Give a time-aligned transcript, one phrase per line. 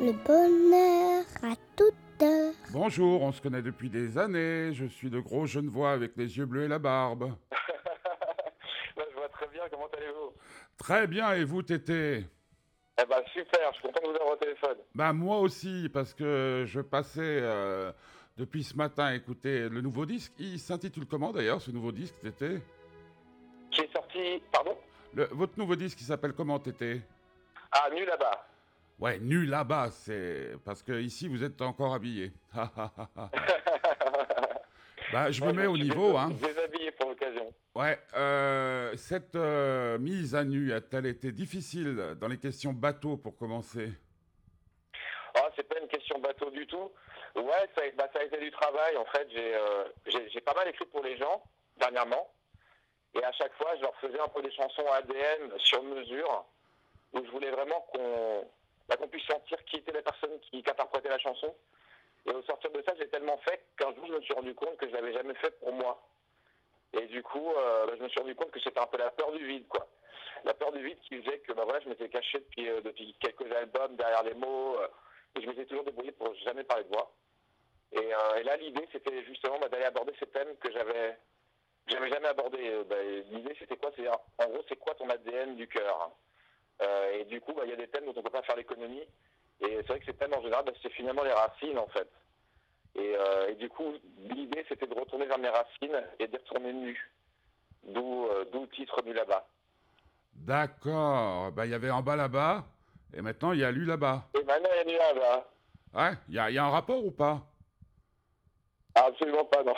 [0.00, 2.52] le bonheur à toute heure.
[2.72, 4.72] Bonjour, on se connaît depuis des années.
[4.72, 7.32] Je suis de gros Genevois avec les yeux bleus et la barbe.
[8.96, 10.32] Je vois très bien, comment allez-vous?
[10.76, 12.24] Très bien, et vous, Tété?
[13.00, 14.76] Eh ben super, je suis content de vous avoir au téléphone.
[14.94, 17.92] Bah moi aussi, parce que je passais euh,
[18.36, 20.32] depuis ce matin écouter le nouveau disque.
[20.40, 22.60] Il s'intitule comment d'ailleurs, ce nouveau disque, Tété?
[23.70, 24.76] Qui est sorti, pardon?
[25.14, 27.02] Le- Votre nouveau disque, il s'appelle comment, Tété?
[27.70, 28.48] Ah, nu là-bas.
[28.98, 32.32] Ouais, nu là-bas, c'est parce que ici vous êtes encore habillé.
[35.12, 36.30] bah, je me Ouais, mets au niveau, hein.
[36.30, 37.52] Déshabillé pour l'occasion.
[37.74, 43.36] Ouais, euh, cette euh, mise à nu a-t-elle été difficile dans les questions bateau pour
[43.36, 43.92] commencer?
[45.36, 46.90] Ah, c'est pas une question bateau du tout.
[47.36, 48.96] Ouais, ça, a- bah, ça a été du travail.
[48.96, 49.84] En fait, j'ai euh,
[50.44, 51.40] pas mal écrit pour les gens
[51.78, 52.28] dernièrement.
[53.14, 56.44] Et à chaque fois, je leur faisais un peu des chansons ADN sur mesure,
[57.12, 58.44] où je voulais vraiment qu'on
[58.88, 61.54] bah, qu'on puisse sentir qui était la personne qui, qui interprétait la chanson.
[62.26, 64.76] Et au sortir de ça, j'ai tellement fait qu'un jour, je me suis rendu compte
[64.76, 66.02] que je l'avais jamais fait pour moi.
[66.94, 69.10] Et du coup, euh, bah, je me suis rendu compte que c'était un peu la
[69.10, 69.86] peur du vide, quoi.
[70.44, 73.14] La peur du vide qui faisait que bah, voilà, je m'étais caché depuis, euh, depuis
[73.20, 74.76] quelques albums derrière les mots.
[74.80, 74.88] euh,
[75.36, 77.12] et je m'étais toujours débrouillé pour jamais parler de voix.
[77.92, 78.08] Et,
[78.44, 81.16] là, l'idée, c'était justement bah, d'aller aborder ces thèmes que j'avais
[81.86, 82.58] j'avais jamais abordé.
[83.30, 83.90] L'idée, c'était quoi?
[83.96, 86.10] C'est en gros, c'est quoi ton ADN du cœur?
[87.14, 89.02] Et du coup, bah, il y a des thèmes dont on peut pas faire l'économie.
[89.60, 92.08] Et c'est vrai que ces thèmes, en général, bah, c'est finalement les racines, en fait.
[92.94, 96.72] Et, euh, et du coup, l'idée, c'était de retourner vers mes racines et d'y retourner
[96.72, 97.10] nu.
[97.84, 99.46] D'où euh, d'où le titre du là-bas.
[100.34, 101.52] D'accord.
[101.52, 102.64] Bah, il y avait en bas là-bas,
[103.14, 104.24] et maintenant il y a lui là-bas.
[104.34, 105.48] Et maintenant, il y a du là-bas.
[105.94, 107.40] Ouais, il y y a un rapport ou pas?
[108.94, 109.74] Ah, absolument pas, non.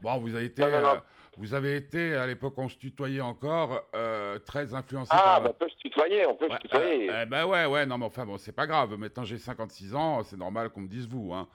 [0.00, 0.88] Bon, vous avez été, Non, non, non.
[0.94, 1.00] euh,
[1.36, 5.40] vous avez été à l'époque on se tutoyait encore, euh, très influencé ah, par.
[5.42, 7.10] bah, on peut se tutoyer, on peut Ouais, se tutoyer.
[7.10, 8.96] euh, euh, bah ouais, ouais, non, mais enfin bon, c'est pas grave.
[8.96, 11.32] Maintenant j'ai 56 ans, c'est normal qu'on me dise vous.
[11.34, 11.48] Hein.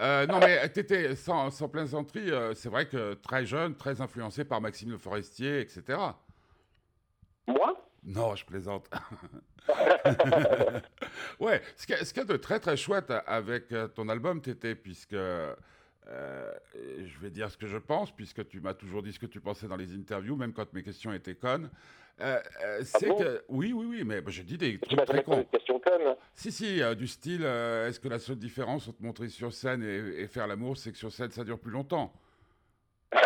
[0.00, 4.44] Euh, non, mais t'étais sans, sans plaisanterie, euh, c'est vrai que très jeune, très influencé
[4.44, 5.98] par Maxime Le Forestier, etc.
[7.46, 7.76] Moi?
[8.04, 8.88] Non, je plaisante.
[11.40, 15.14] ouais, ce qu'il y, y a de très très chouette avec ton album, Tété, puisque
[16.08, 19.26] euh, je vais dire ce que je pense, puisque tu m'as toujours dit ce que
[19.26, 21.70] tu pensais dans les interviews, même quand mes questions étaient connes.
[22.20, 25.06] Euh, euh, c'est bon que oui, oui, oui, mais bah, j'ai dit des Tu trucs
[25.08, 25.38] très cons.
[25.38, 26.14] de question conne.
[26.34, 30.26] Si, si, du style, est-ce que la seule différence entre montrer sur scène et, et
[30.26, 32.12] faire l'amour, c'est que sur scène, ça dure plus longtemps?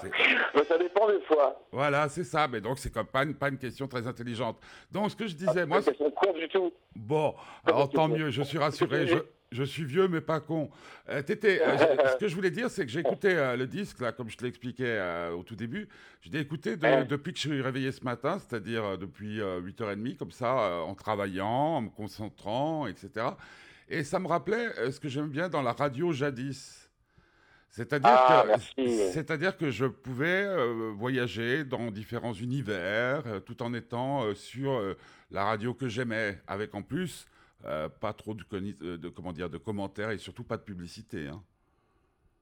[0.00, 0.10] C'est-
[0.54, 1.60] Mais ça dépend des fois.
[1.72, 4.58] Voilà, c'est ça, mais donc c'est comme pas une, pas une question très intelligente.
[4.92, 6.72] Donc ce que je disais, C'est moi, une question con du tout.
[6.94, 7.32] Bon,
[7.64, 9.06] Pas alors tant mieux, je suis rassuré.
[9.08, 9.18] Je,
[9.50, 10.70] je suis vieux, mais pas con.
[11.08, 13.66] Euh, Tété, euh, je- ce que je voulais dire, c'est que j'ai écouté euh, le
[13.66, 15.00] disque, là, comme je te l'expliquais
[15.36, 15.88] au tout début.
[16.20, 20.16] Je l'ai écouté de- depuis que je suis réveillé ce matin, c'est-à-dire depuis euh, 8h30,
[20.16, 23.26] comme ça, en travaillant, en me concentrant, etc.
[23.88, 26.84] Et ça me rappelait ce que j'aime bien dans la radio jadis.
[27.70, 28.44] C'est-à-dire Ah,
[28.76, 34.80] que, que je pouvais euh, voyager dans différents univers, euh, tout en étant euh, sur
[35.30, 37.26] la radio que j'aimais, avec en plus
[37.66, 41.28] euh, pas trop de, euh, de comment dire de commentaires et surtout pas de publicité.
[41.28, 41.42] hein.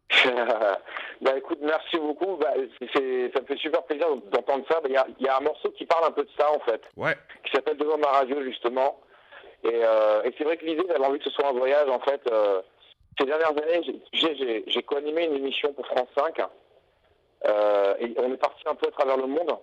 [1.21, 2.37] bah écoute, merci beaucoup.
[2.37, 2.53] Bah,
[2.95, 3.01] ça
[3.41, 4.81] me fait super plaisir d'entendre ça.
[4.81, 6.51] Bah, Il y, a, il y a un morceau qui parle un peu de ça
[6.53, 9.01] en fait, Ouais, qui s'appelle Devant ma radio justement.
[9.65, 11.99] Et, euh, et c'est vrai que l'idée d'avoir envie que ce soit un voyage, en
[12.01, 12.61] fait, euh,
[13.19, 13.83] ces dernières années,
[14.13, 16.41] j'ai- co-animé une émission pour France 5.
[17.47, 19.57] euh, et on est parti un peu à travers le monde.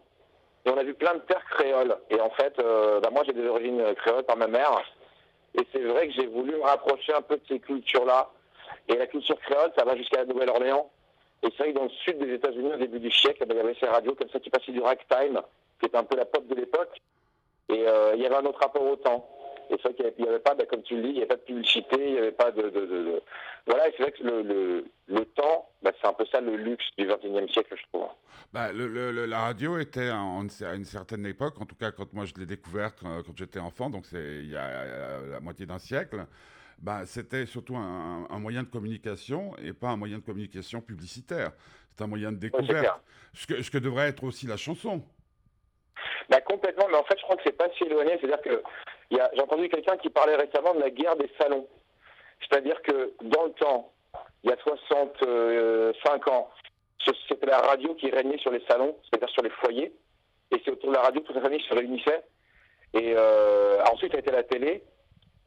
[0.65, 1.97] Et on a vu plein de terres créoles.
[2.09, 4.71] Et en fait, bah, moi j'ai des origines créoles par ma mère.
[5.55, 8.29] Et c'est vrai que j'ai voulu me rapprocher un peu de ces cultures-là.
[8.87, 10.89] Et la culture créole, ça va jusqu'à la Nouvelle-Orléans.
[11.43, 13.57] Et c'est vrai que dans le sud des États-Unis, au début du siècle, ben, il
[13.57, 15.41] y avait ces radios comme ça qui passaient du ragtime,
[15.79, 17.01] qui était un peu la pop de l'époque.
[17.69, 19.27] Et euh, il y avait un autre rapport au temps.
[19.69, 21.27] Et c'est vrai qu'il n'y avait, pas, ben, comme tu le dis, il n'y avait
[21.27, 23.21] pas de publicité, il n'y avait pas de, de- de- de-
[23.65, 26.55] Voilà, et c'est vrai que le, le, le temps, ben, c'est un peu ça le
[26.55, 28.07] luxe du XXIe siècle, je trouve.
[28.53, 31.91] bah, le- le- le- la radio était en- à une certaine époque, en tout cas
[31.91, 35.31] quand moi je l'ai découverte quand, quand j'étais enfant, donc c'est il y a euh,
[35.31, 36.25] la moitié d'un siècle.
[36.79, 41.51] Bah, c'était surtout un, un moyen de communication et pas un moyen de communication publicitaire.
[41.95, 42.99] C'est un moyen de découverte.
[43.33, 45.01] ce, que, ce que devrait être aussi la chanson.
[46.29, 48.17] Bah, complètement, mais en fait, je crois que c'est pas si éloigné.
[48.19, 48.61] C'est-à-dire que
[49.11, 51.67] j'ai entendu quelqu'un qui parlait récemment de la guerre des salons.
[52.41, 53.91] C'est-à-dire que dans le temps,
[54.43, 56.49] il y a 65 ans,
[57.27, 59.93] c'était la radio qui régnait sur les salons, c'est-à-dire sur les foyers.
[60.51, 62.23] Et c'est autour de la radio que toute la famille se réunissait.
[62.93, 64.83] Et euh, ensuite, ça a été la télé.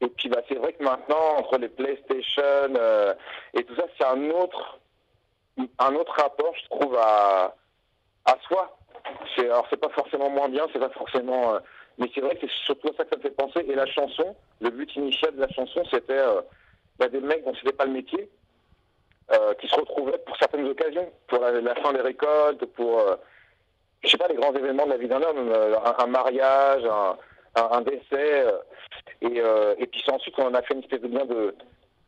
[0.01, 3.13] Et puis, bah, c'est vrai que maintenant, entre les PlayStation euh,
[3.53, 4.79] et tout ça, c'est un autre,
[5.79, 7.55] un autre rapport, je trouve, à,
[8.47, 8.77] soi.
[9.37, 11.59] Alors c'est pas forcément moins bien, c'est pas forcément, euh,
[11.97, 13.65] mais c'est vrai que c'est surtout ça que ça me fait penser.
[13.67, 16.41] Et la chanson, le but initial de la chanson, c'était euh,
[16.99, 18.29] bah, des mecs dont c'était pas le métier,
[19.31, 23.15] euh, qui se retrouvaient pour certaines occasions, pour la, fin des récoltes, pour euh,
[24.03, 27.17] je sais pas les grands événements de la vie d'un homme, euh, un, mariage, un,
[27.55, 28.45] un, décès,
[29.21, 29.41] et,
[29.79, 31.55] et puis ensuite qu'on en a fait une espèce de bien de,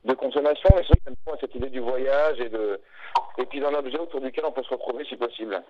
[0.05, 0.69] de consommation.
[0.75, 2.79] Mais c'est cette idée du voyage et de
[3.37, 5.61] et puis d'un objet autour duquel on peut se retrouver si possible.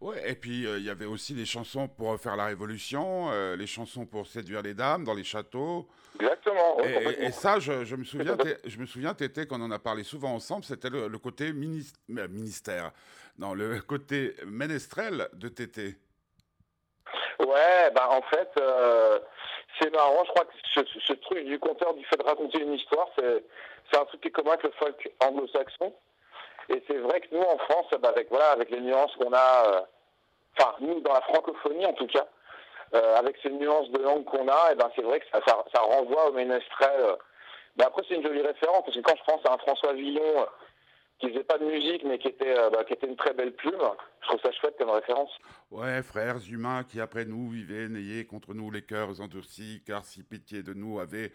[0.00, 3.56] Ouais, et puis euh, il y avait aussi les chansons pour faire la révolution, euh,
[3.56, 5.88] les chansons pour séduire les dames dans les châteaux.
[6.20, 6.76] Exactement.
[6.78, 10.02] ouais, Et, ça, je, je me souviens, je me souviens, Tété, qu'on en a parlé
[10.02, 12.92] souvent ensemble, c'était le, le côté euh, ministère,
[13.38, 15.96] non, le côté ménestrel de Tété.
[17.40, 19.18] Ouais, bah en fait, euh,
[19.80, 20.24] c'est marrant.
[20.24, 20.52] Je crois que
[21.00, 23.44] ce, truc du conteur, du fait de raconter une histoire, c'est
[23.90, 25.94] c'est un truc qui est commun avec le folk anglo-saxon.
[26.68, 29.66] Et c'est vrai que nous, en France, bah, avec voilà, avec les nuances qu'on a,
[29.68, 29.80] euh,
[30.58, 32.26] enfin nous dans la francophonie en tout cas,
[32.94, 35.80] euh, avec ces nuances de langue qu'on a, et ben c'est vrai que ça, ça,
[35.80, 37.00] renvoie au ménestrel.
[37.00, 37.16] euh.
[37.78, 40.46] Mais après, c'est une jolie référence parce que quand je pense à un François Villon
[41.18, 43.82] qui faisait pas de musique, mais qui était, bah, qui était une très belle plume,
[44.22, 45.30] je trouve ça chouette comme référence.
[45.70, 50.22] Ouais, frères humains qui après nous vivaient, n'ayez contre nous les cœurs endurcis, car si
[50.22, 51.32] pitié de nous avait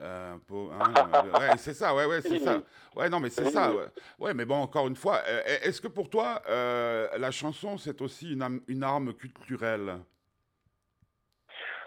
[0.00, 2.62] euh, hein, ouais, c'est ça, ouais, ouais, c'est ça.
[2.96, 3.70] Ouais, non, mais c'est ça.
[4.18, 4.34] Ouais.
[4.34, 8.32] Mais bon, encore une fois, euh, est-ce que pour toi, euh, la chanson, c'est aussi
[8.32, 9.98] une, une arme culturelle?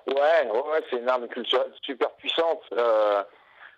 [0.05, 2.61] Ouais, ouais, c'est une arme culturelle super puissante.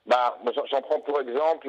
[0.05, 0.37] Bah,
[0.69, 1.67] j'en- prends pour exemple.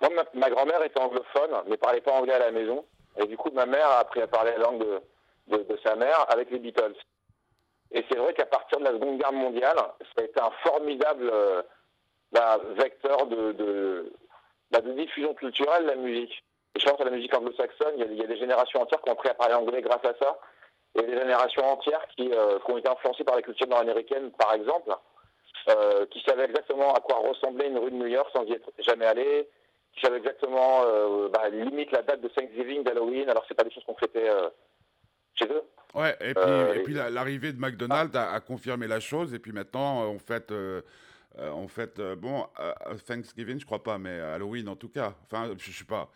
[0.00, 2.84] moi, ma, grand-mère était anglophone, mais parlait pas anglais à la maison.
[3.16, 4.86] Et du coup, ma mère a appris à parler la langue
[5.48, 6.94] de, de sa mère avec les Beatles.
[7.92, 11.30] Et c'est vrai qu'à partir de la Seconde Guerre mondiale, ça a été un formidable
[11.32, 11.62] euh,
[12.32, 14.12] bah, vecteur de, de,
[14.70, 16.42] bah, de diffusion culturelle de la musique.
[16.74, 19.12] Et je pense à la musique anglo-saxonne, il y, a, des générations entières qui ont
[19.12, 20.38] appris à parler anglais grâce à ça.
[20.94, 24.54] Et des générations entières qui, euh, qui ont été influencées par la culture nord-américaine, par
[24.54, 24.94] exemple,
[25.68, 28.70] euh, qui savaient exactement à quoi ressemblait une rue de New York sans y être
[28.78, 29.48] jamais allé,
[29.94, 30.80] qui savaient exactement,
[31.28, 34.30] bah, limite la date de Thanksgiving, d'Halloween, alors c'est pas des choses qu'on fêtait
[35.34, 35.62] chez eux.
[35.94, 39.38] Ouais, et puis, Euh, et puis l'arrivée de McDonald's a, a confirmé la chose, et
[39.38, 40.80] puis maintenant, euh, on fête, euh,
[41.38, 42.46] euh, on fête euh, bon,
[43.06, 45.14] Thanksgiving, je crois pas, mais Halloween en tout cas.
[45.24, 46.10] Enfin, je sais pas.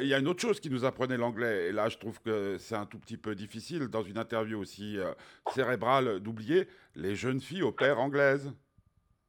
[0.00, 2.56] Il y a une autre chose qui nous apprenait l'anglais, et là, je trouve que
[2.58, 4.96] c'est un tout petit peu difficile, dans une interview aussi
[5.52, 8.52] cérébrale, d'oublier les jeunes filles au père anglaises.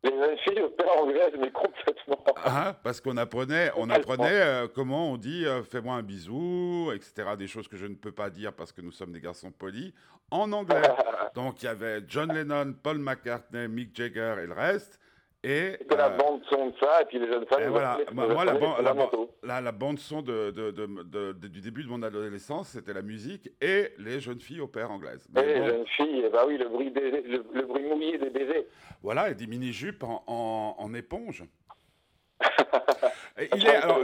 [0.08, 2.24] Les jeunes filles au père anglaise, mais complètement.
[2.46, 7.32] Hein, parce qu'on apprenait, on apprenait euh, comment on dit euh, fais-moi un bisou, etc.
[7.38, 9.94] Des choses que je ne peux pas dire parce que nous sommes des garçons polis
[10.32, 10.82] en anglais.
[11.36, 15.00] Donc il y avait John Lennon, Paul McCartney, Mick Jagger et le reste.
[15.50, 17.62] Et que la euh, bande son de ça, et puis les jeunes femmes.
[17.64, 20.52] et voilà, apprenaient- moi, la, ban- la, bande son de,
[21.48, 25.26] du début de mon adolescence, c'était la musique et les jeunes filles au père anglaises.
[25.30, 28.30] Et Mais les jeunes filles, eh bah oui, le bruit, le, le bruit mouillé des
[28.30, 28.66] baisers.
[29.02, 31.44] voilà, et des mini-jupes en, en- en éponge.
[33.40, 34.00] Il est, veut alors,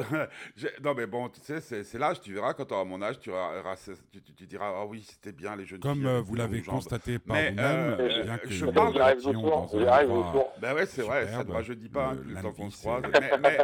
[0.82, 3.18] non mais bon, tu sais, c'est c'est l'âge, tu verras quand tu auras mon âge,
[3.20, 3.62] tu, auras-
[4.12, 6.62] tu, tu- tu diras, ah oui, c'était bien les jeunes Comme filles euh, vous l'avez
[6.62, 10.52] constaté par Mais, vous-même, euh, bien je que nous parle- doucement.
[10.60, 13.02] Ben ouais, c'est vrai, ça ne rajeunit pas hein, le- le temps qu'on se croise.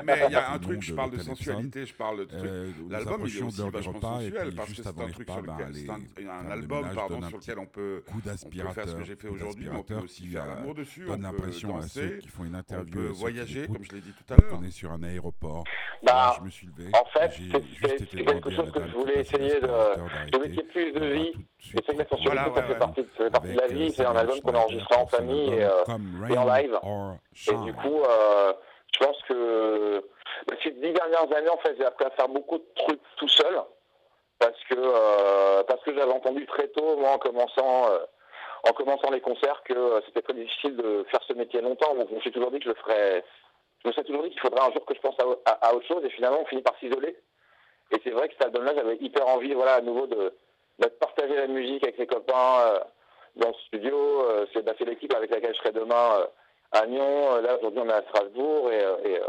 [0.05, 2.35] Mais il y a un truc, je de parle de sensualité, je parle de.
[2.35, 5.91] Euh, L'album, il est aussi de vachement sensuel parce que c'est un truc sur lequel,
[6.29, 9.29] un, album, pardon, sur lequel on peut, coup on peut faire ce que j'ai fait
[9.29, 11.77] coup aujourd'hui, mais on peut d'aspirateur aussi faire euh, l'amour dessus, on donne peut l'impression
[11.77, 13.93] à ceux danser, qui font une on interview, peut à ceux qui voyager, comme je
[13.93, 14.61] l'ai dit tout à euh, l'heure.
[14.87, 15.65] Sur un aéroport.
[16.03, 16.91] Bah, Moi, je me suis levé.
[16.95, 21.33] en fait, c'est- quelque chose que je voulais essayer de- mettre plus de vie.
[21.75, 23.87] Et c'est que ouais, ça fait partie, de la vie.
[23.87, 26.79] euh, C'est un Samuel album qu'on Schneider enregistrera en famille et, euh, et en live.
[27.51, 28.53] Et du coup, euh,
[28.95, 30.05] je pense que
[30.63, 33.61] ces dix dernières années, en fait, j'ai appris à faire beaucoup de trucs tout seul.
[34.39, 37.99] Parce que, euh, parce que j'avais entendu très tôt, moi, en commençant, euh,
[38.69, 41.95] en commençant les concerts, que euh, c'était très difficile de faire ce métier longtemps.
[41.95, 43.25] Donc, je me suis toujours dit que je le ferais.
[43.87, 45.15] Je me suis toujours dit qu'il faudrait un jour que je pense
[45.45, 46.05] à, autre chose.
[46.05, 47.17] Et finalement, on finit par s'isoler.
[47.93, 50.33] Et c'est vrai que cet album-là, j'avais hyper envie, voilà, à nouveau de,
[50.99, 52.81] partager la musique avec les copains euh,
[53.37, 54.29] dans le studio.
[54.29, 56.27] Euh, c'est bah, l'équipe avec laquelle je serai demain euh,
[56.73, 57.37] à Nyon.
[57.37, 58.73] Euh, Là, aujourd'hui, on est à Strasbourg.
[58.73, 59.21] Et,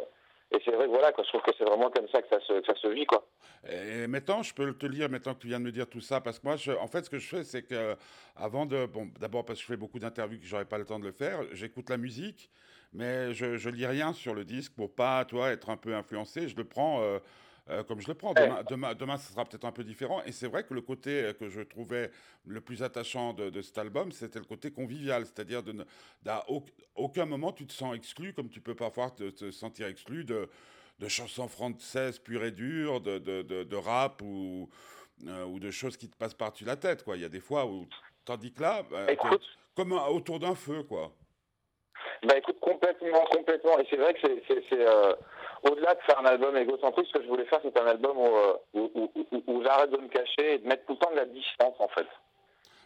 [0.65, 3.05] c'est vrai que voilà, je trouve que c'est vraiment comme ça que ça se, vit.
[3.05, 3.23] Quoi.
[3.69, 6.19] Et maintenant, je peux te lire maintenant que tu viens de me dire tout ça,
[6.19, 7.95] parce que moi, je- en fait, ce que je fais, c'est que
[8.35, 8.87] avant de,
[9.19, 11.41] d'abord parce que je fais beaucoup d'interviews que j'aurais pas le temps de le faire,
[11.51, 12.49] j'écoute la musique,
[12.93, 16.47] mais je, je lis rien sur le disque pour pas, toi, être un peu influencé.
[16.47, 17.19] Je le prends euh,
[17.69, 18.33] euh, comme je le prends.
[18.33, 20.21] Demain, demain, demain, ce sera peut-être un peu différent.
[20.25, 22.11] Et c'est vrai que le côté euh, que je trouvais
[22.45, 25.85] le plus attachant de, de cet album, c'était le côté convivial, c'est-à-dire de
[26.23, 26.65] d'à au-
[26.95, 30.47] aucun moment tu te sens exclu, comme tu peux parfois te, te sentir exclu de
[30.99, 34.67] de chansons françaises pures et dures, de, de, rap ou,
[35.27, 37.15] euh, ou de choses qui te passent par-dessus la tête, quoi.
[37.17, 37.85] Il y a des fois où,
[38.25, 39.47] tandis que là, bah, Écoute.
[39.75, 41.13] comme un- autour d'un feu, quoi.
[42.23, 43.77] Bah écoute, complètement, complètement.
[43.79, 45.13] Et c'est vrai que c'est, euh,
[45.63, 48.25] au-delà de faire un album égocentrique, ce que je voulais faire, c'est un album où,
[48.25, 49.11] euh, où,
[49.47, 51.87] où- j'arrête de me cacher et de mettre tout le temps de la distance, en
[51.89, 52.07] fait.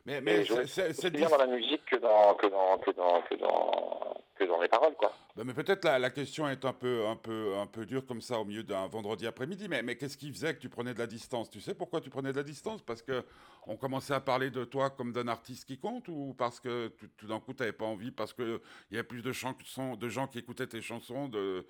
[0.05, 4.15] Mais, mais c'est- bien dans la musique que dans, que dans, que dans, que dans,
[4.45, 5.12] que dans les paroles, quoi.
[5.36, 8.21] Bah, mais peut-être la, la question est un peu, un, peu, un peu dure comme
[8.21, 9.67] ça au milieu d'un vendredi après-midi.
[9.69, 11.50] Mais, mais qu'est-ce qui faisait que tu prenais de la distance?
[11.50, 12.81] Tu sais pourquoi tu prenais de la distance?
[12.81, 13.24] Parce que
[13.67, 17.07] on commençait à parler de toi comme d'un artiste qui compte ou parce que tout,
[17.17, 18.60] tout d'un coup tu n'avais pas envie Parce qu'il
[18.91, 21.65] y avait plus de, chansons, de gens qui écoutaient tes chansons, de,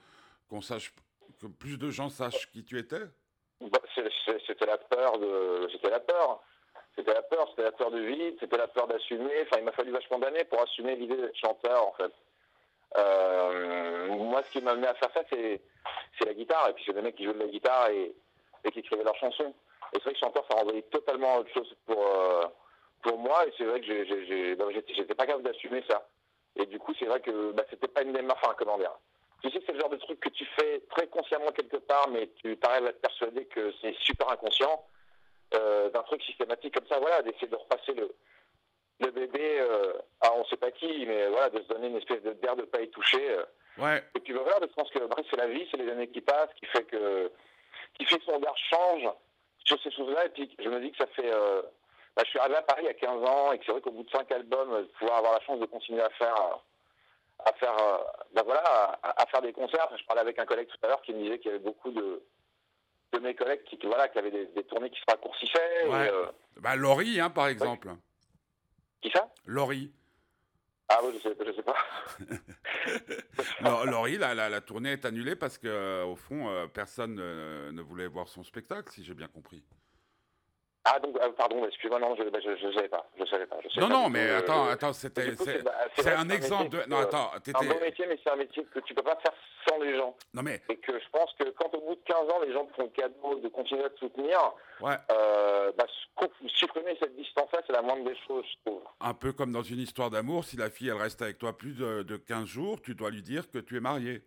[0.50, 0.94] qu'on sache,
[1.40, 3.02] que plus de gens sachent qui tu étais?
[3.60, 3.80] Bah,
[4.48, 6.42] c'était la peur de, c'était la peur.
[6.96, 9.44] C'était la peur, c'était la peur du vide, c'était la peur d'assumer.
[9.44, 12.12] Enfin, il m'a fallu vachement d'années pour assumer l'idée d'être chanteur, en fait.
[12.98, 15.62] Euh, moi, ce qui m'a amené à faire ça, c'est,
[16.26, 16.70] la guitare.
[16.70, 18.14] Et puis, c'est des mecs qui jouent de la guitare et,
[18.72, 19.54] qui écrivaient leurs chansons.
[19.94, 22.46] Et c'est vrai que chanteur, ça renvoyait totalement autre chose pour, euh,
[23.02, 23.46] pour moi.
[23.48, 26.08] Et c'est vrai que j'ai, j'ai, j'ai- j'étais, pas capable d'assumer ça.
[26.56, 28.94] Et du coup, c'est vrai que bah, c'était pas une démarche, enfin, comment dire.
[29.42, 32.30] Tu sais, c'est le genre de truc que tu fais très consciemment quelque part, mais
[32.42, 34.86] tu arrives à te persuader que c'est super inconscient.
[35.54, 38.16] Euh, d'un truc systématique comme ça, voilà, d'essayer de repasser le,
[39.02, 42.22] le bébé euh, à on sait pas qui, mais voilà, de se donner une espèce
[42.22, 43.38] d'air de pas y toucher.
[43.38, 43.44] euh.
[43.78, 46.10] Ouais, Et puis ben, voilà, je pense que après, c'est la vie, c'est les années
[46.10, 47.32] qui passent, qui fait que
[47.98, 49.08] qui fait que son regard change
[49.66, 50.26] sur ces choses-là.
[50.26, 51.32] Et puis je me dis que ça fait.
[51.32, 51.62] euh,
[52.16, 53.80] bah, je suis arrivé à Paris il y a 15 ans et que c'est vrai
[53.82, 56.36] qu'au bout de 5 albums, euh, pouvoir avoir la chance de continuer à faire.
[56.36, 56.56] euh,
[57.44, 57.76] à faire,
[58.34, 58.62] ben voilà,
[59.02, 59.90] à, à faire des concerts.
[59.98, 61.90] Je parlais avec un collègue tout à l'heure qui me disait qu'il y avait beaucoup
[61.90, 62.22] de,
[63.14, 65.88] de mes collègues qui, voilà, qui avaient des, des tournées qui se raccourcissaient.
[65.88, 66.08] Ouais.
[66.08, 67.88] Et, bah, Laurie, hein, par exemple.
[69.02, 69.30] Qui ça?
[69.46, 69.92] Laurie.
[70.90, 71.76] Ah oui, je sais, je sais pas.
[73.62, 77.16] Lau- Laurie, la, la, la tournée est annulée parce que, euh, au fond, euh, personne
[77.16, 79.64] ne- ne voulait voir son spectacle, si j'ai bien compris.
[80.84, 83.08] Ah donc, euh, pardon, excuse-moi, non, je ne je, je savais pas.
[83.20, 83.58] Je savais pas.
[83.64, 86.82] Je Non, pas non, mais euh, attends, attends, c'était, c'est, bah, c'est un exemple de.
[86.90, 87.80] Non, attends, un bon t'étais.
[87.80, 89.34] métier, mais c'est un métier que tu peux pas faire
[89.68, 90.16] sans les gens.
[90.34, 92.66] Non, mais, Et que je pense que quand au bout de 15 ans, les gens
[92.66, 94.40] te font le cadeau de continuer à te soutenir,
[94.82, 95.86] ouais, euh, bah,
[96.48, 98.82] supprimer cette distance-là, c'est la moindre des choses, je trouve.
[99.02, 101.78] un peu comme dans une histoire d'amour, si la fille, elle reste avec toi plus
[101.78, 104.24] de, de 15 jours, tu dois lui dire que tu es marié.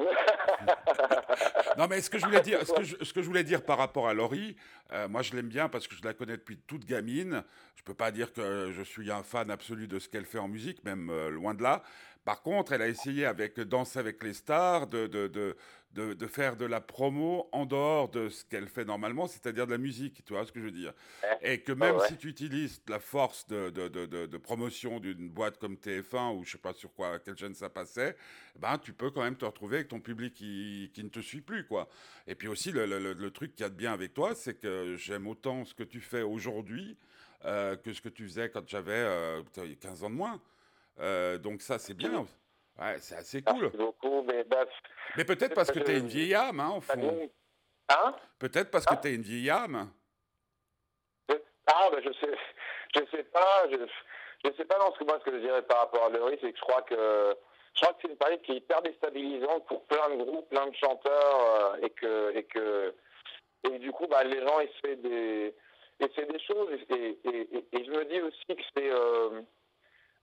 [1.78, 3.62] Non, mais ce que je voulais dire, ce que je, ce que je voulais dire
[3.62, 4.56] par rapport à Laurie,
[4.92, 7.42] euh, moi je l'aime bien parce que je la connais depuis toute gamine.
[7.76, 10.48] Je peux pas dire que je suis un fan absolu de ce qu'elle fait en
[10.48, 11.82] musique, même euh, loin de là.
[12.24, 15.56] Par contre, elle a essayé avec Danse avec les stars de, de, de,
[15.92, 19.72] de, de faire de la promo en dehors de ce qu'elle fait normalement, c'est-à-dire de
[19.72, 20.92] la musique, tu vois ce que je veux dire.
[21.42, 22.08] Et que même ouais.
[22.08, 26.52] si tu utilises la force de, de, de, promotion d'une boîte comme TF1 ou je
[26.52, 28.16] sais pas sur quoi, quelle chaîne ça passait,
[28.58, 31.40] ben tu peux quand même te retrouver avec ton public qui, qui ne te suit
[31.40, 31.88] plus, quoi.
[32.26, 34.54] Et puis aussi, le, le, le- truc qu'il y a de bien avec toi, c'est
[34.54, 36.96] que j'aime autant ce que tu fais aujourd'hui
[37.44, 40.10] euh, que ce que tu faisais quand j'avais euh, putain, il y a 15 ans
[40.10, 40.40] de moins.
[40.98, 42.26] Euh, donc ça, c'est bien.
[42.78, 43.62] Ouais, c'est assez cool.
[43.62, 44.64] Merci beaucoup, mais bah,
[45.16, 47.30] Mais peut-être parce que tu as une vieille âme, hein, au ça fond.
[47.88, 48.14] Hein?
[48.38, 48.98] Peut-être parce que Ah.
[49.00, 49.90] tu as une vieille âme.
[51.72, 52.34] Ah, bah, je sais,
[52.96, 53.76] je sais pas, je,
[54.44, 56.36] je sais pas, non, ce que moi, ce que je dirais par rapport à Laurie,
[56.40, 57.36] c'est que je crois que,
[57.74, 60.66] je crois que c'est une période qui est hyper déstabilisante pour plein de groupes, plein
[60.66, 62.94] de chanteurs, euh, et que, et que,
[63.70, 65.54] et du coup, bah, les gens essaient des,
[66.00, 69.42] essaient des choses, et, et, et, et je me dis aussi que c'est, euh,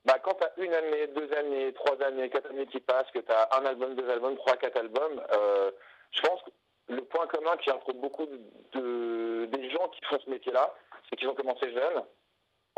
[0.08, 3.48] bah, quand t'as une année, deux années, trois années, quatre années qui passent, que t'as
[3.60, 5.70] un album, deux albums, trois, quatre albums, euh,
[6.12, 6.50] je pense que
[6.90, 8.40] le point commun qui entre beaucoup de,
[8.74, 10.74] de- des gens qui font ce métier-là,
[11.10, 12.04] c'est qu'ils ont commencé jeunes,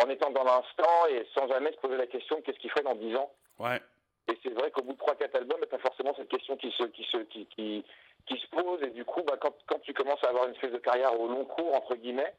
[0.03, 2.83] en étant dans l'instant et sans jamais se poser la question de qu'est-ce qu'ils feraient
[2.83, 3.31] dans 10 ans.
[3.59, 3.79] Ouais.
[4.27, 6.83] Et c'est vrai qu'au bout de 3-4 albums, tu as forcément cette question qui se,
[6.85, 7.85] qui se, qui, qui,
[8.27, 8.81] qui se pose.
[8.83, 11.27] Et du coup, bah, quand, quand tu commences à avoir une espèce de carrière au
[11.27, 12.33] long cours, entre guillemets,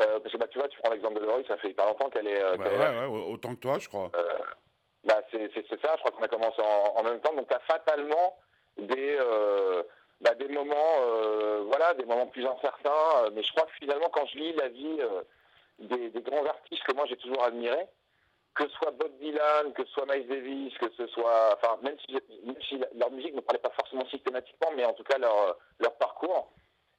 [0.00, 2.08] euh, parce que bah, tu vois, tu prends l'exemple de Laurie, ça fait hyper longtemps
[2.10, 2.92] qu'elle est, euh, là.
[2.92, 4.10] ouais, ouais, autant que toi, je crois.
[5.04, 7.32] Bah, c'est ça, je crois qu'on a commencé en, en même temps.
[7.34, 8.36] Donc, tu as fatalement
[8.76, 9.82] des, euh,
[10.20, 12.90] bah, des moments, euh, voilà, des moments plus incertains.
[13.24, 15.22] Euh, Mais je crois que finalement, quand je lis la vie euh,
[15.78, 17.86] des, des grands artistes que moi j'ai toujours admirés,
[18.54, 21.96] que ce soit Bob Dylan, que ce soit Miles Davis, que ce soit, enfin, même
[22.04, 22.12] si,
[22.44, 25.94] même si leur musique ne parlait pas forcément systématiquement, mais en tout cas leur, leur
[25.94, 26.50] parcours,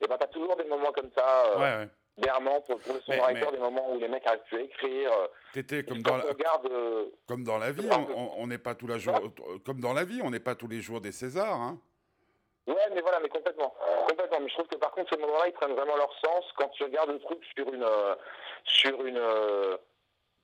[0.01, 1.89] et ben, tu as toujours des moments comme ça, euh, Ouais, ouais.
[2.19, 5.11] D'errement pour, pour le songwriter, mais- des moments où les mecs arrivent plus à écrire.
[5.13, 7.89] euh, T'étais et comme dans, la, regarde, euh, comme dans la vie,
[8.37, 9.19] on- n'est pas tous les jours,
[9.65, 11.79] comme dans la vie, on n'est pas tous les jours des Césars, hein.
[12.67, 13.73] Ouais, mais voilà, mais complètement.
[14.07, 14.39] Complètement.
[14.41, 16.83] Mais je trouve que par contre, ces moments-là, ils prennent vraiment leur sens quand tu
[16.83, 17.83] regardes le truc sur une.
[17.83, 18.15] euh,
[18.65, 19.17] sur une.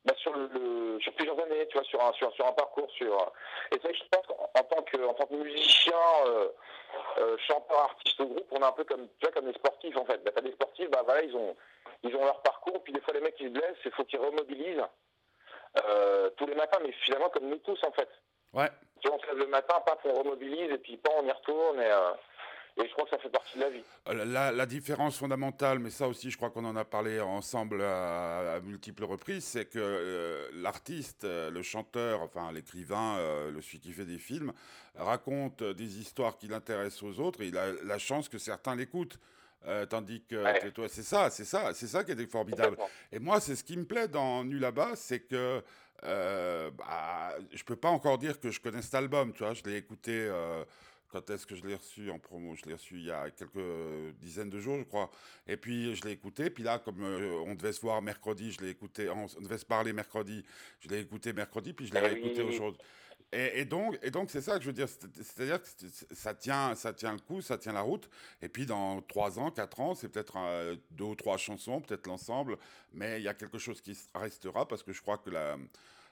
[0.06, 2.90] Euh, bah, sur le, sur plusieurs années, tu vois, sur un, sur, sur un parcours.
[2.92, 3.32] Sur,
[3.72, 5.94] et ça, je pense qu'en tant que, en tant que musicien,
[6.28, 6.50] euh,
[7.18, 9.98] euh, chanteur, artiste au groupe, on est un peu comme, tu vois, comme les sportifs,
[9.98, 10.24] en fait.
[10.24, 11.56] Bah, t'as des sportifs, bah, voilà, ils ont,
[12.04, 14.20] ils ont leur parcours, puis des fois, les mecs, ils se blessent, il faut qu'ils
[14.20, 14.84] remobilisent
[15.86, 18.10] euh, tous les matins, mais finalement, comme nous tous, en fait.
[18.54, 18.70] Ouais.
[19.02, 21.32] Tu vois, on se lève le matin, paf, on remobilise, et puis, pas, on y
[21.32, 21.92] retourne, et...
[22.78, 23.84] Et je crois que ça fait partie de la vie.
[24.10, 27.82] Euh, la, la différence fondamentale, mais ça aussi, je crois qu'on en a parlé ensemble
[27.82, 33.62] à, à multiples reprises, c'est que euh, l'artiste, euh, le chanteur, enfin l'écrivain, euh, le
[33.62, 34.52] celui qui fait des films,
[34.96, 39.20] raconte des histoires qui l'intéressent aux autres et il a la chance que certains l'écoutent.
[39.68, 40.72] Euh, tandis que Ouais.
[40.72, 42.78] toi, c'est ça, c'est ça, c'est ça qui est formidable.
[43.12, 45.64] Et moi, c'est ce qui me plaît dans Nu là-bas, c'est que
[46.04, 49.54] bah, je peux pas encore dire que je connais cet album, tu vois.
[49.54, 50.30] Je l'ai écouté.
[51.16, 52.56] Quand est-ce que je l'ai reçu en promo?
[52.56, 55.10] Je l'ai reçu il y a quelques dizaines de jours, je crois.
[55.48, 56.50] Et puis je l'ai écouté.
[56.50, 59.10] Puis là, comme euh, on devait se voir mercredi, je l'ai écouté.
[59.10, 60.44] On, on devait se parler mercredi.
[60.82, 62.82] Je l'ai écouté mercredi, puis je l'ai Eh réécouté aujourd'hui.
[63.32, 64.90] Et, et donc, et donc c'est ça que je veux dire.
[64.90, 65.70] C'est- C'est-à-dire que
[66.14, 68.10] ça tient, ça tient le coup, ça tient la route.
[68.42, 70.36] Et puis dans trois ans, quatre ans, c'est peut-être
[70.92, 72.58] deux ou trois chansons, peut-être l'ensemble,
[72.94, 75.58] mais il y a quelque chose qui restera parce que je crois que la,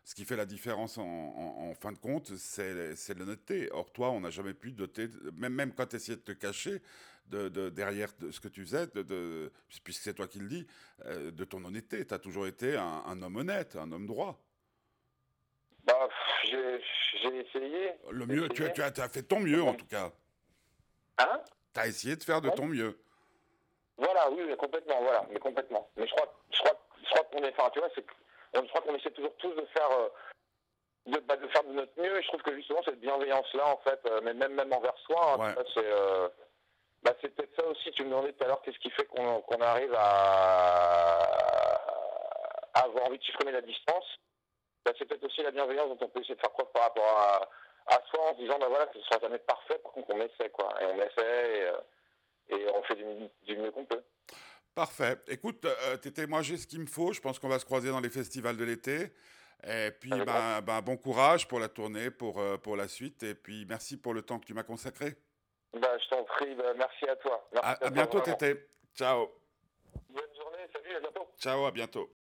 [0.04, 3.70] ce qui fait la différence en, en- en fin de compte, c'est l'honnêteté.
[3.72, 5.08] Or, toi, on n'a jamais pu doter,
[5.38, 6.82] même, même quand tu essayais de te cacher
[7.28, 9.52] de, de- derrière de ce que tu faisais, de,
[9.84, 10.68] puisque c'est toi qui le dis,
[11.06, 12.06] euh, de ton honnêteté.
[12.06, 14.40] Tu as toujours été un, un homme honnête, un homme droit.
[15.86, 16.10] Bah,
[16.44, 16.80] j'ai
[17.40, 17.92] essayé.
[18.12, 18.74] Le mieux, tu, as- essayé.
[18.74, 20.12] tu as, tu as fait ton mieux en tout cas.
[21.18, 21.40] Hein?
[21.74, 22.98] Tu as essayé de faire de ton mieux.
[23.98, 25.90] Voilà, oui, mais complètement, voilà, mais complètement.
[25.96, 28.14] Mais je crois, je crois, je crois qu'on est, enfin, tu vois, c'est, que-
[28.56, 30.10] on- je crois qu'on essaie toujours tous de faire, euh,
[31.08, 32.18] de, bah, de faire de notre mieux.
[32.18, 35.34] Et je trouve que justement cette bienveillance-là, en fait, euh, mais même, même envers soi,
[35.34, 35.64] hein, Ouais.
[35.74, 36.30] c'est, euh,
[37.04, 37.92] bah, c'est peut-être ça aussi.
[37.92, 41.24] Tu me demandais tout à l'heure qu'est-ce qui fait qu'on, arrive à,
[42.74, 44.06] à avoir envie de supprimer la distance.
[44.86, 47.18] Bah, c'est peut-être aussi la bienveillance dont on peut essayer de faire preuve par rapport
[47.20, 47.50] à,
[47.96, 50.22] à soi en se disant, bah voilà, que ce sera jamais parfait, par contre on
[50.22, 50.74] essaie, quoi.
[50.82, 51.74] Et on essaie,
[52.50, 53.06] et, et on fait du,
[53.44, 54.04] du mieux qu'on peut.
[54.76, 55.18] Parfait.
[55.28, 57.14] Écoute, euh, Tété, moi j'ai ce qu'il me faut.
[57.14, 59.12] Je pense qu'on va se croiser dans les festivals de l'été.
[59.66, 63.24] Et puis, ben, ben, bon courage pour la tournée, pour, euh, pour la suite.
[63.24, 65.16] Et puis, merci pour le temps que tu m'as consacré.
[65.74, 67.48] Bah, je t'en prie, bah, merci à toi.
[67.54, 68.20] Merci À, à toi, bientôt.
[68.20, 68.68] Tété.
[68.96, 69.32] Ciao.
[70.10, 71.28] Bonne journée, salut, à bientôt.
[71.40, 72.23] Ciao, à bientôt.